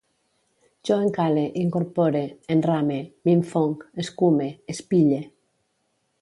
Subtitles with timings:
[0.89, 2.23] Jo encanale, incorpore,
[2.55, 5.23] enrame, m'infonc, escume, espille